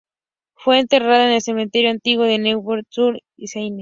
[0.55, 3.69] Fue enterrado en el Cementerio Antiguo de Neuilly-sur-Seine.